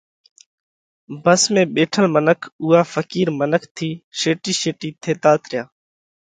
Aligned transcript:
ڀس 1.23 1.41
۾ 1.57 1.61
ٻيٺل 1.73 2.05
منک 2.15 2.39
اُوئا 2.63 2.81
ڦقِير 2.91 3.27
منک 3.39 3.63
ٿِي 3.75 3.89
شيٽِي 4.19 4.51
شيٽِي 4.61 4.89
ٿيتات 5.01 5.41
ريا، 5.51 5.63